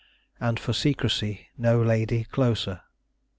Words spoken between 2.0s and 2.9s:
closer."